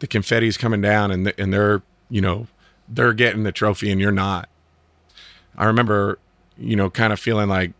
the 0.00 0.06
confetti's 0.06 0.56
coming 0.56 0.80
down 0.80 1.10
and, 1.10 1.32
and 1.38 1.52
they're, 1.52 1.82
you 2.10 2.20
know, 2.20 2.48
they're 2.88 3.12
getting 3.12 3.42
the 3.42 3.52
trophy 3.52 3.90
and 3.90 4.00
you're 4.00 4.12
not. 4.12 4.48
I 5.56 5.66
remember, 5.66 6.18
you 6.58 6.76
know, 6.76 6.90
kind 6.90 7.12
of 7.12 7.20
feeling 7.20 7.48
like 7.48 7.72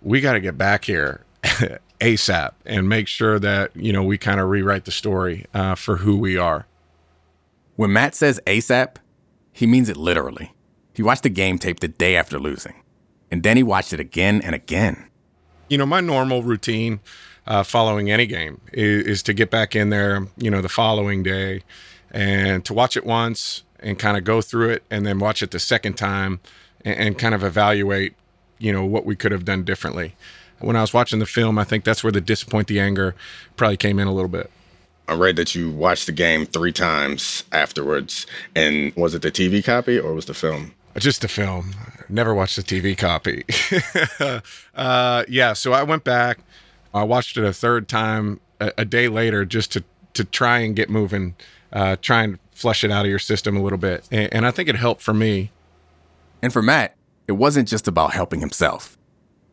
we 0.00 0.20
got 0.20 0.34
to 0.34 0.40
get 0.40 0.56
back 0.56 0.84
here 0.84 1.24
ASAP 2.00 2.52
and 2.64 2.88
make 2.88 3.08
sure 3.08 3.38
that, 3.38 3.74
you 3.76 3.92
know, 3.92 4.02
we 4.02 4.18
kind 4.18 4.40
of 4.40 4.48
rewrite 4.48 4.84
the 4.84 4.90
story 4.90 5.46
uh, 5.54 5.74
for 5.74 5.98
who 5.98 6.16
we 6.16 6.36
are. 6.36 6.66
When 7.76 7.92
Matt 7.92 8.14
says 8.14 8.40
ASAP, 8.46 8.96
he 9.52 9.66
means 9.66 9.88
it 9.88 9.96
literally. 9.96 10.52
He 10.94 11.02
watched 11.02 11.22
the 11.22 11.30
game 11.30 11.58
tape 11.58 11.80
the 11.80 11.88
day 11.88 12.16
after 12.16 12.38
losing, 12.38 12.74
and 13.30 13.42
then 13.42 13.56
he 13.56 13.62
watched 13.62 13.92
it 13.92 14.00
again 14.00 14.40
and 14.42 14.54
again. 14.54 15.08
You 15.68 15.78
know, 15.78 15.86
my 15.86 16.00
normal 16.00 16.42
routine 16.42 17.00
uh, 17.46 17.62
following 17.62 18.10
any 18.10 18.26
game 18.26 18.60
is, 18.72 19.06
is 19.06 19.22
to 19.24 19.32
get 19.32 19.50
back 19.50 19.74
in 19.74 19.90
there, 19.90 20.26
you 20.36 20.50
know, 20.50 20.60
the 20.60 20.68
following 20.68 21.22
day 21.22 21.62
and 22.10 22.64
to 22.66 22.74
watch 22.74 22.96
it 22.96 23.06
once 23.06 23.64
and 23.82 23.98
kind 23.98 24.16
of 24.16 24.24
go 24.24 24.40
through 24.40 24.70
it 24.70 24.82
and 24.90 25.04
then 25.06 25.18
watch 25.18 25.42
it 25.42 25.50
the 25.50 25.58
second 25.58 25.94
time 25.94 26.40
and, 26.84 26.98
and 26.98 27.18
kind 27.18 27.34
of 27.34 27.42
evaluate, 27.42 28.14
you 28.58 28.72
know, 28.72 28.84
what 28.84 29.04
we 29.04 29.16
could 29.16 29.32
have 29.32 29.44
done 29.44 29.64
differently. 29.64 30.14
When 30.60 30.76
I 30.76 30.80
was 30.80 30.94
watching 30.94 31.18
the 31.18 31.26
film, 31.26 31.58
I 31.58 31.64
think 31.64 31.84
that's 31.84 32.04
where 32.04 32.12
the 32.12 32.20
disappoint, 32.20 32.68
the 32.68 32.78
anger 32.78 33.14
probably 33.56 33.76
came 33.76 33.98
in 33.98 34.06
a 34.06 34.12
little 34.12 34.28
bit. 34.28 34.50
I 35.08 35.14
read 35.14 35.36
that 35.36 35.54
you 35.54 35.70
watched 35.70 36.06
the 36.06 36.12
game 36.12 36.46
three 36.46 36.72
times 36.72 37.44
afterwards. 37.50 38.26
And 38.54 38.94
was 38.94 39.14
it 39.14 39.22
the 39.22 39.32
TV 39.32 39.64
copy 39.64 39.98
or 39.98 40.14
was 40.14 40.26
the 40.26 40.34
film? 40.34 40.72
Just 40.96 41.22
the 41.22 41.28
film. 41.28 41.74
Never 42.08 42.34
watched 42.34 42.56
the 42.56 42.62
TV 42.62 42.96
copy. 42.96 43.44
uh, 44.74 45.24
yeah, 45.28 45.54
so 45.54 45.72
I 45.72 45.82
went 45.82 46.04
back. 46.04 46.38
I 46.94 47.02
watched 47.02 47.36
it 47.36 47.44
a 47.44 47.52
third 47.52 47.88
time 47.88 48.40
a, 48.60 48.72
a 48.78 48.84
day 48.84 49.08
later 49.08 49.44
just 49.44 49.72
to 49.72 49.84
to 50.14 50.24
try 50.24 50.58
and 50.58 50.76
get 50.76 50.90
moving, 50.90 51.34
uh, 51.72 51.96
try 52.02 52.22
and 52.22 52.38
flush 52.62 52.84
it 52.84 52.90
out 52.92 53.04
of 53.04 53.10
your 53.10 53.18
system 53.18 53.56
a 53.56 53.62
little 53.62 53.78
bit. 53.78 54.08
And, 54.10 54.32
and 54.32 54.46
I 54.46 54.52
think 54.52 54.68
it 54.68 54.76
helped 54.76 55.02
for 55.02 55.12
me. 55.12 55.50
And 56.40 56.52
for 56.52 56.62
Matt, 56.62 56.96
it 57.26 57.32
wasn't 57.32 57.68
just 57.68 57.88
about 57.88 58.12
helping 58.12 58.40
himself. 58.40 58.96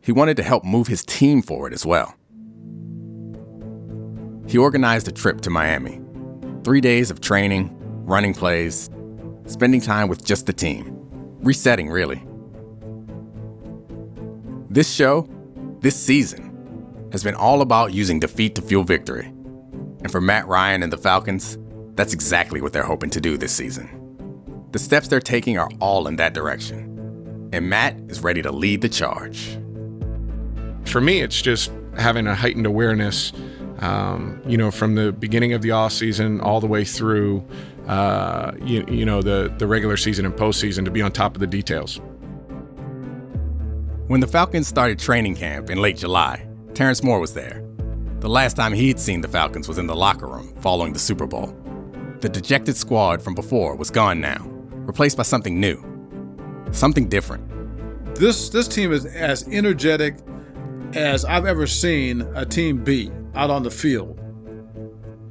He 0.01 0.11
wanted 0.11 0.37
to 0.37 0.43
help 0.43 0.63
move 0.63 0.87
his 0.87 1.03
team 1.03 1.41
forward 1.41 1.73
as 1.73 1.85
well. 1.85 2.15
He 4.47 4.57
organized 4.57 5.07
a 5.07 5.11
trip 5.11 5.41
to 5.41 5.49
Miami. 5.49 5.99
Three 6.63 6.81
days 6.81 7.11
of 7.11 7.19
training, 7.19 7.75
running 8.05 8.33
plays, 8.33 8.89
spending 9.45 9.81
time 9.81 10.07
with 10.07 10.23
just 10.23 10.45
the 10.45 10.53
team. 10.53 10.95
Resetting, 11.41 11.89
really. 11.89 12.23
This 14.69 14.91
show, 14.93 15.27
this 15.79 15.95
season, 15.95 17.09
has 17.11 17.23
been 17.23 17.35
all 17.35 17.61
about 17.61 17.93
using 17.93 18.19
defeat 18.19 18.53
to 18.55 18.61
fuel 18.61 18.83
victory. 18.83 19.25
And 20.01 20.11
for 20.11 20.21
Matt 20.21 20.47
Ryan 20.47 20.83
and 20.83 20.93
the 20.93 20.97
Falcons, 20.97 21.57
that's 21.99 22.13
exactly 22.13 22.61
what 22.61 22.71
they're 22.71 22.83
hoping 22.83 23.09
to 23.09 23.19
do 23.19 23.37
this 23.37 23.51
season. 23.51 23.89
The 24.71 24.79
steps 24.79 25.09
they're 25.09 25.19
taking 25.19 25.57
are 25.57 25.69
all 25.81 26.07
in 26.07 26.15
that 26.15 26.33
direction. 26.33 27.49
And 27.51 27.69
Matt 27.69 27.99
is 28.07 28.21
ready 28.21 28.41
to 28.41 28.51
lead 28.51 28.81
the 28.81 28.87
charge. 28.87 29.57
For 30.85 31.01
me, 31.01 31.19
it's 31.19 31.41
just 31.41 31.71
having 31.97 32.25
a 32.25 32.35
heightened 32.35 32.65
awareness, 32.65 33.33
um, 33.79 34.41
you 34.47 34.57
know, 34.57 34.71
from 34.71 34.95
the 34.95 35.11
beginning 35.11 35.51
of 35.53 35.61
the 35.61 35.71
off 35.71 35.91
season 35.91 36.39
all 36.39 36.61
the 36.61 36.67
way 36.67 36.85
through, 36.85 37.45
uh, 37.87 38.53
you, 38.61 38.85
you 38.87 39.05
know, 39.05 39.21
the, 39.21 39.53
the 39.57 39.67
regular 39.67 39.97
season 39.97 40.25
and 40.25 40.33
postseason 40.33 40.85
to 40.85 40.91
be 40.91 41.01
on 41.01 41.11
top 41.11 41.35
of 41.35 41.41
the 41.41 41.47
details. 41.47 41.99
When 44.07 44.21
the 44.21 44.27
Falcons 44.27 44.67
started 44.67 44.99
training 44.99 45.35
camp 45.35 45.69
in 45.69 45.81
late 45.81 45.97
July, 45.97 46.47
Terrence 46.73 47.03
Moore 47.03 47.19
was 47.19 47.33
there. 47.33 47.61
The 48.19 48.29
last 48.29 48.55
time 48.55 48.73
he'd 48.73 48.99
seen 48.99 49.21
the 49.21 49.27
Falcons 49.27 49.67
was 49.67 49.77
in 49.77 49.87
the 49.87 49.95
locker 49.95 50.27
room 50.27 50.53
following 50.61 50.93
the 50.93 50.99
Super 50.99 51.25
Bowl. 51.25 51.55
The 52.21 52.27
dejected 52.27 52.75
squad 52.75 53.21
from 53.21 53.33
before 53.33 53.77
was 53.77 53.89
gone 53.89 54.19
now, 54.19 54.45
replaced 54.71 55.15
by 55.15 55.23
something 55.23 55.57
new, 55.57 55.81
something 56.71 57.07
different. 57.07 57.47
This 58.15 58.49
this 58.49 58.67
team 58.67 58.91
is 58.91 59.05
as 59.05 59.47
energetic 59.47 60.17
as 60.93 61.23
I've 61.23 61.45
ever 61.45 61.65
seen 61.65 62.21
a 62.35 62.45
team 62.45 62.83
be 62.83 63.09
out 63.35 63.49
on 63.49 63.63
the 63.63 63.71
field. 63.71 64.19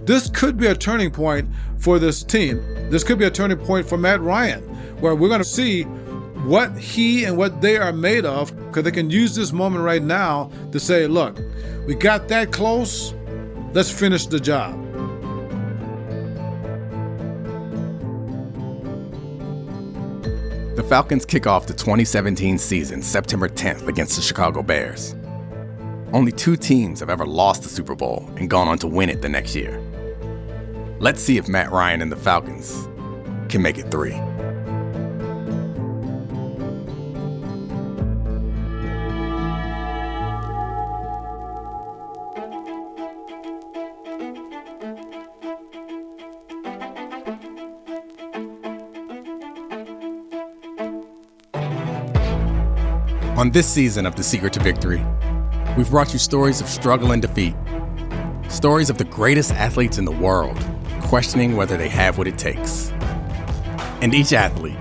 This 0.06 0.30
could 0.30 0.56
be 0.56 0.68
a 0.68 0.74
turning 0.74 1.10
point 1.10 1.50
for 1.76 1.98
this 1.98 2.24
team. 2.24 2.56
This 2.88 3.04
could 3.04 3.18
be 3.18 3.26
a 3.26 3.30
turning 3.30 3.58
point 3.58 3.86
for 3.86 3.98
Matt 3.98 4.22
Ryan, 4.22 4.62
where 5.00 5.14
we're 5.14 5.28
going 5.28 5.40
to 5.40 5.44
see 5.44 5.82
what 6.46 6.74
he 6.78 7.24
and 7.24 7.36
what 7.36 7.60
they 7.60 7.76
are 7.76 7.92
made 7.92 8.24
of, 8.24 8.56
because 8.56 8.84
they 8.84 8.90
can 8.90 9.10
use 9.10 9.34
this 9.34 9.52
moment 9.52 9.84
right 9.84 10.02
now 10.02 10.50
to 10.72 10.80
say, 10.80 11.06
look, 11.06 11.38
we 11.86 11.94
got 11.94 12.28
that 12.28 12.50
close, 12.50 13.12
let's 13.74 13.90
finish 13.90 14.24
the 14.26 14.40
job. 14.40 14.87
Falcons 20.88 21.26
kick 21.26 21.46
off 21.46 21.66
the 21.66 21.74
2017 21.74 22.56
season 22.56 23.02
September 23.02 23.46
10th 23.46 23.86
against 23.88 24.16
the 24.16 24.22
Chicago 24.22 24.62
Bears. 24.62 25.14
Only 26.14 26.32
two 26.32 26.56
teams 26.56 27.00
have 27.00 27.10
ever 27.10 27.26
lost 27.26 27.62
the 27.62 27.68
Super 27.68 27.94
Bowl 27.94 28.26
and 28.38 28.48
gone 28.48 28.68
on 28.68 28.78
to 28.78 28.88
win 28.88 29.10
it 29.10 29.20
the 29.20 29.28
next 29.28 29.54
year. 29.54 29.82
Let's 30.98 31.20
see 31.20 31.36
if 31.36 31.46
Matt 31.46 31.70
Ryan 31.70 32.00
and 32.00 32.10
the 32.10 32.16
Falcons 32.16 32.88
can 33.50 33.60
make 33.60 33.76
it 33.76 33.90
three. 33.90 34.14
On 53.38 53.52
this 53.52 53.68
season 53.68 54.04
of 54.04 54.16
The 54.16 54.24
Secret 54.24 54.52
to 54.54 54.60
Victory, 54.60 55.00
we've 55.76 55.88
brought 55.90 56.12
you 56.12 56.18
stories 56.18 56.60
of 56.60 56.66
struggle 56.66 57.12
and 57.12 57.22
defeat. 57.22 57.54
Stories 58.48 58.90
of 58.90 58.98
the 58.98 59.04
greatest 59.04 59.52
athletes 59.52 59.96
in 59.96 60.04
the 60.04 60.10
world 60.10 60.58
questioning 61.02 61.54
whether 61.54 61.76
they 61.76 61.88
have 61.88 62.18
what 62.18 62.26
it 62.26 62.36
takes. 62.36 62.90
And 64.02 64.12
each 64.12 64.32
athlete, 64.32 64.76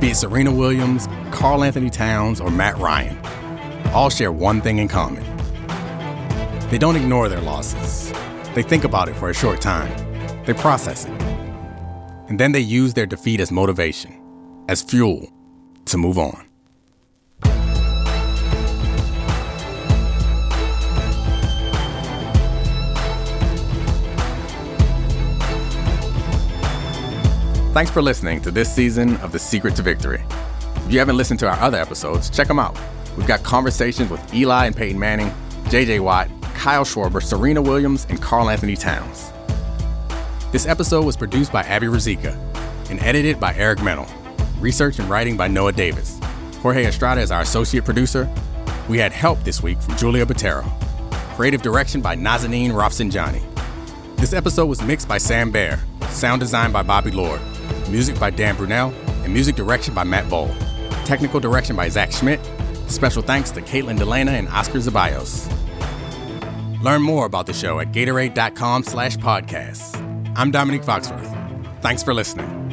be 0.00 0.08
it 0.08 0.16
Serena 0.16 0.52
Williams, 0.52 1.06
Karl 1.30 1.62
Anthony 1.62 1.88
Towns, 1.88 2.40
or 2.40 2.50
Matt 2.50 2.76
Ryan, 2.78 3.16
all 3.94 4.10
share 4.10 4.32
one 4.32 4.60
thing 4.60 4.78
in 4.78 4.88
common. 4.88 5.22
They 6.70 6.78
don't 6.78 6.96
ignore 6.96 7.28
their 7.28 7.42
losses. 7.42 8.12
They 8.56 8.62
think 8.62 8.82
about 8.82 9.08
it 9.08 9.14
for 9.14 9.30
a 9.30 9.34
short 9.34 9.60
time. 9.60 9.94
They 10.46 10.54
process 10.54 11.04
it. 11.04 11.12
And 12.28 12.40
then 12.40 12.50
they 12.50 12.58
use 12.58 12.94
their 12.94 13.06
defeat 13.06 13.38
as 13.38 13.52
motivation, 13.52 14.20
as 14.68 14.82
fuel 14.82 15.32
to 15.84 15.96
move 15.96 16.18
on. 16.18 16.44
Thanks 27.74 27.90
for 27.90 28.02
listening 28.02 28.40
to 28.42 28.52
this 28.52 28.72
season 28.72 29.16
of 29.16 29.32
The 29.32 29.38
Secret 29.40 29.74
to 29.74 29.82
Victory. 29.82 30.24
If 30.86 30.92
you 30.92 31.00
haven't 31.00 31.16
listened 31.16 31.40
to 31.40 31.48
our 31.48 31.58
other 31.58 31.76
episodes, 31.76 32.30
check 32.30 32.46
them 32.46 32.60
out. 32.60 32.78
We've 33.16 33.26
got 33.26 33.42
conversations 33.42 34.10
with 34.10 34.32
Eli 34.32 34.66
and 34.66 34.76
Peyton 34.76 34.96
Manning, 34.96 35.32
JJ 35.64 35.98
Watt, 35.98 36.30
Kyle 36.54 36.84
Schwarber, 36.84 37.20
Serena 37.20 37.60
Williams, 37.60 38.06
and 38.08 38.22
Karl 38.22 38.48
Anthony 38.48 38.76
Towns. 38.76 39.32
This 40.52 40.68
episode 40.68 41.04
was 41.04 41.16
produced 41.16 41.50
by 41.50 41.62
Abby 41.62 41.88
Razika 41.88 42.36
and 42.90 43.02
edited 43.02 43.40
by 43.40 43.52
Eric 43.56 43.82
Mennel. 43.82 44.06
Research 44.60 45.00
and 45.00 45.10
writing 45.10 45.36
by 45.36 45.48
Noah 45.48 45.72
Davis. 45.72 46.20
Jorge 46.62 46.86
Estrada 46.86 47.22
is 47.22 47.32
our 47.32 47.40
associate 47.40 47.84
producer. 47.84 48.32
We 48.88 48.98
had 48.98 49.10
help 49.10 49.42
this 49.42 49.64
week 49.64 49.80
from 49.80 49.96
Julia 49.96 50.24
Botero. 50.24 50.62
Creative 51.34 51.60
direction 51.60 52.00
by 52.00 52.14
Nazanin 52.14 52.70
Rafsanjani. 52.70 53.42
This 54.18 54.32
episode 54.32 54.66
was 54.66 54.80
mixed 54.80 55.08
by 55.08 55.18
Sam 55.18 55.50
Baer. 55.50 55.80
Sound 56.14 56.40
design 56.40 56.72
by 56.72 56.82
Bobby 56.82 57.10
Lord 57.10 57.40
music 57.88 58.18
by 58.18 58.30
Dan 58.30 58.56
Brunell, 58.56 58.92
and 59.24 59.32
music 59.32 59.56
direction 59.56 59.94
by 59.94 60.04
Matt 60.04 60.28
Bowl. 60.28 60.50
Technical 61.04 61.40
direction 61.40 61.76
by 61.76 61.88
Zach 61.88 62.12
Schmidt. 62.12 62.40
Special 62.88 63.22
thanks 63.22 63.50
to 63.52 63.62
Caitlin 63.62 63.98
Delana 63.98 64.30
and 64.30 64.48
Oscar 64.48 64.78
Zabayos. 64.78 65.50
Learn 66.82 67.02
more 67.02 67.26
about 67.26 67.46
the 67.46 67.54
show 67.54 67.80
at 67.80 67.92
Gatorade.com 67.92 68.82
slash 68.82 69.16
podcasts. 69.16 69.96
I'm 70.36 70.52
Domonique 70.52 70.84
Foxworth. 70.84 71.30
Thanks 71.80 72.02
for 72.02 72.12
listening. 72.12 72.63